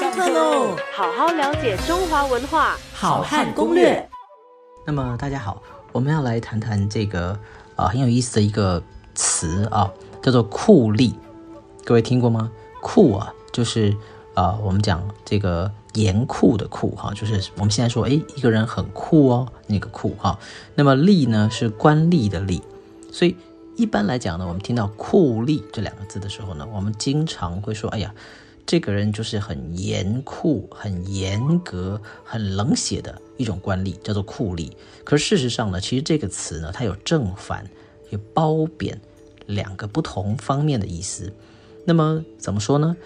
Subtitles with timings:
[0.00, 0.74] 上课喽！
[0.94, 4.08] 好好了解中华文化，好汉攻略。
[4.86, 7.38] 那么大家好，我们要来谈谈这个
[7.76, 8.82] 啊很有意思的一个
[9.14, 9.92] 词啊，
[10.22, 11.12] 叫做酷吏。
[11.84, 12.50] 各位听过吗？
[12.80, 13.94] 酷啊，就是
[14.32, 20.38] 啊我们讲这个严酷的酷哈，就是我们现在说哎一个人很酷哦，那个酷哈。
[20.76, 22.62] 那么吏呢是官吏的吏，
[23.12, 23.36] 所以
[23.76, 28.14] 一般来讲呢，我们听到酷吏这两个字的时候呢，我们经常会说哎呀。
[28.70, 34.70] 这个人就是很严酷、很严格、很冷血的一种官吏，叫做酷吏。
[35.02, 37.68] 可是事实上呢，其实这个词呢，它有正反、
[38.10, 39.00] 有褒贬
[39.46, 41.32] 两个不同方面的意思。
[41.84, 42.96] 那么怎么说呢？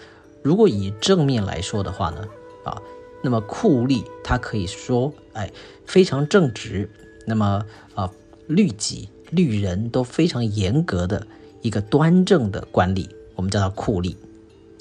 [0.43, 2.27] 如果以正面来说的话呢，
[2.63, 2.79] 啊，
[3.23, 5.51] 那么酷吏他可以说，哎，
[5.87, 6.87] 非常正直，
[7.25, 8.11] 那么啊，
[8.45, 11.25] 律己、律人都非常严格的
[11.63, 14.15] 一个端正的官吏，我们叫他酷吏。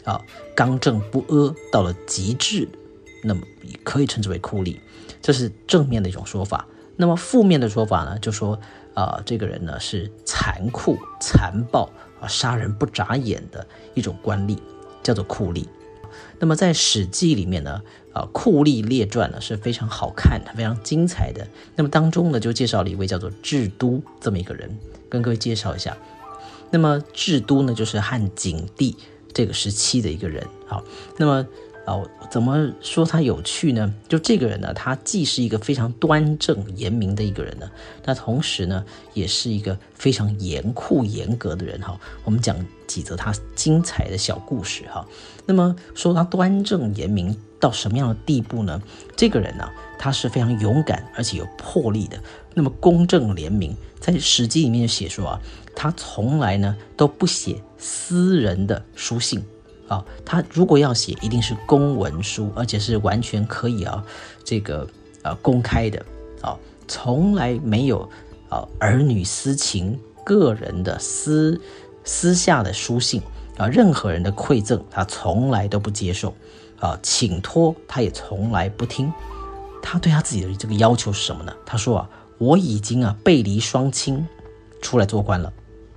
[0.04, 0.22] 啊，
[0.54, 2.68] 刚正不阿到了极致，
[3.22, 4.78] 那么也可以称之为酷吏，
[5.20, 6.66] 这是正面的一种说法。
[6.96, 8.58] 那么负面的说法呢，就说
[8.94, 14.58] 啊，这个人呢是残酷、残暴啊，杀人不眨眼的一种官吏，
[15.02, 15.66] 叫做酷吏。
[16.38, 21.48] 那么在《史记》里面呢，啊，《酷吏列传》呢是非常好看的、非常精彩的。
[21.74, 25.96] 那么当中呢，就介绍了一位叫做智都这么一个人，跟各位介绍一下。
[26.70, 28.96] 那么智都呢，就是汉景帝。
[29.34, 30.82] 这个时期的一个人，好，
[31.18, 31.46] 那么
[31.84, 33.92] 啊，怎么说他有趣呢？
[34.08, 37.70] 就这个人呢，他既是一个非常端正严明的一个人呢，
[38.04, 42.00] 那同时呢，也是一个非常严酷严格的人哈。
[42.24, 45.06] 我们讲几则他精彩的小故事哈。
[45.44, 48.82] 那么说他端正严明到什么样的地步呢？
[49.16, 49.66] 这个人呢，
[49.98, 52.20] 他是非常勇敢而且有魄力的。
[52.52, 55.40] 那么公正廉明，在《史记》里面就写说啊，
[55.74, 59.42] 他从来呢都不写私人的书信
[59.88, 64.04] 啊，他如果要写，一定是公文书，而且是完全可以啊，
[64.44, 64.86] 这个
[65.22, 66.04] 呃公开的
[66.42, 66.54] 啊，
[66.86, 68.06] 从来没有
[68.50, 71.58] 啊儿女私情、个人的私
[72.04, 73.22] 私下的书信
[73.56, 76.34] 啊，任何人的馈赠他从来都不接受
[76.80, 79.12] 啊，请托他也从来不听。
[79.82, 81.52] 他对他自己的这个要求是什么呢？
[81.66, 82.10] 他说啊。
[82.38, 84.26] 我已经啊背离双亲，
[84.82, 85.52] 出来做官了。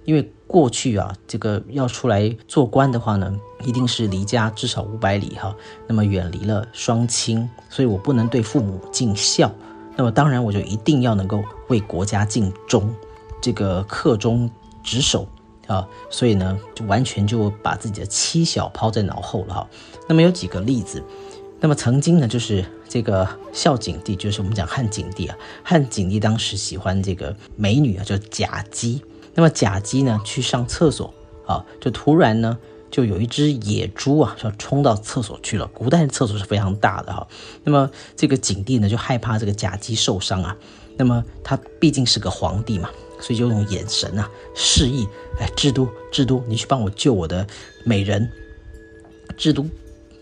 [0.05, 3.35] 因为过去啊，这个要出来做官的话呢，
[3.65, 5.53] 一定是离家至少五百里哈，
[5.87, 9.51] 那么远离了双亲，所以我不能对父母尽孝。
[9.95, 12.93] 那么当然我就一定要能够为国家尽忠，
[13.41, 14.49] 这个恪忠
[14.83, 15.27] 职守
[15.67, 15.87] 啊。
[16.09, 19.69] 所以呢，就完全就把自己的妻小抛在脑后了哈。
[20.09, 21.03] 那么有几个例子。
[21.59, 25.35] 那么曾经呢，就是这个孝景帝，就是我们讲汉景帝啊。
[25.63, 29.01] 汉景帝当时喜欢这个美女啊，叫贾姬。
[29.33, 31.11] 那么贾姬呢，去上厕所
[31.47, 32.55] 啊，就突然呢，
[32.91, 35.65] 就有一只野猪啊，要冲到厕所去了。
[35.73, 37.27] 古代的厕所是非常大的哈。
[37.63, 40.55] 那么这个景帝呢，就害怕这个贾姬受伤啊。
[40.95, 42.89] 那么他毕竟是个皇帝嘛，
[43.19, 45.07] 所以就用眼神啊示意，
[45.39, 47.45] 哎，智都，智都，你去帮我救我的
[47.83, 48.29] 美人。
[49.37, 49.65] 智都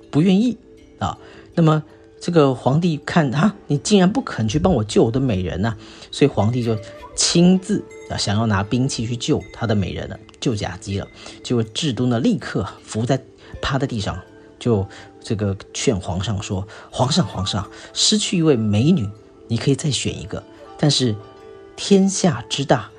[0.10, 0.58] 不愿意。
[1.00, 1.18] 啊，
[1.54, 1.84] 那么
[2.20, 5.76] 这个皇帝看啊，你竟然不肯去帮我救我的美人呐，
[6.10, 6.78] 所以皇帝就
[7.16, 11.08] 亲自啊想要拿兵器去救他的美人了，救贾姬了。
[11.44, 13.22] 结果智都呢立刻伏在
[13.62, 14.20] 趴在地上，
[14.58, 14.88] 就
[15.22, 19.08] 这个劝皇上说：“皇上，皇上，失去一位美女，
[19.48, 20.42] 你可以再选一个，
[20.80, 21.14] 但是
[21.76, 22.90] 天下之大，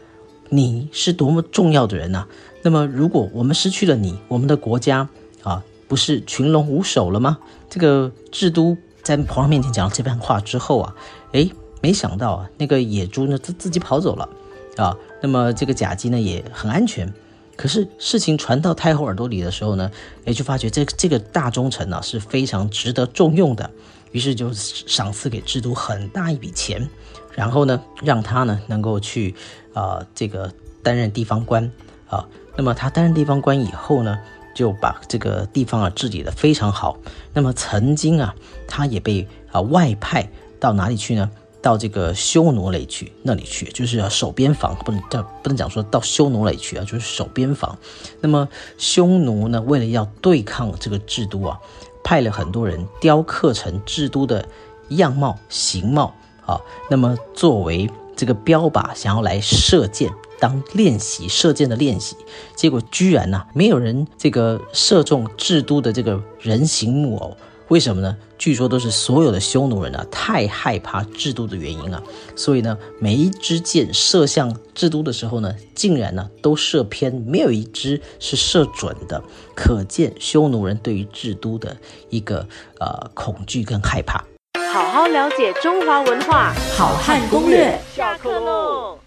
[0.49, 2.27] 你是多么重要的人呐！
[2.63, 5.09] 那么如果我们失去了你，我们的国家
[5.43, 7.39] 啊。”不是群龙无首了吗？
[7.71, 10.97] 这个智都在皇上面前讲了这番话之后啊，
[11.31, 11.49] 哎，
[11.81, 14.29] 没想到啊，那个野猪呢自自己跑走了
[14.77, 14.97] 啊。
[15.23, 17.15] 那么这个甲姬呢也很安全。
[17.55, 19.89] 可是事情传到太后耳朵里的时候呢，
[20.25, 23.71] 哎，就发觉这这个大忠臣呢是非常值得重用的，
[24.13, 26.89] 于是就赏赐给智都很大一笔钱，
[27.33, 29.35] 然后呢让他呢能够去
[29.75, 30.53] 啊这个
[30.83, 31.71] 担任地方官
[32.09, 32.27] 啊。
[32.57, 34.19] 那么他担任地方官以后呢？
[34.55, 36.97] 就把这个地方啊治理的非常好。
[37.35, 38.35] 那么曾经啊，
[38.67, 40.27] 他也被啊外派
[40.59, 41.31] 到哪里去呢？
[41.61, 47.77] 到这个匈奴垒去那里去，就是要守边防，不能叫不能讲说到匈奴垒去啊，就是守边防。
[48.23, 48.49] 那么
[48.79, 51.61] 匈奴呢，为了要对抗这个制都啊，
[52.07, 54.47] 派了很多人雕刻成制都的
[54.91, 56.15] 样貌形貌
[56.47, 60.13] 啊，那么作为这个标靶，想要来射箭。
[60.39, 62.15] 当练习射箭的练习，
[62.55, 67.37] 结果居然呢，没有人这个射中制都的这个人形木偶，
[67.69, 68.17] 为什么呢？
[68.39, 72.01] 据说都是所有的匈奴人啊太害怕制度的原因啊，
[72.37, 79.21] 所以呢，每一支箭射向制都的时候呢，竟然呢都射偏，没有一支是射准的。
[79.55, 81.77] 可见匈奴人对于制都的
[82.09, 82.47] 一个
[82.79, 84.25] 呃恐惧跟害怕。
[84.73, 87.77] 好好了解中华文化，好汉攻略。
[87.95, 88.99] 下课喽！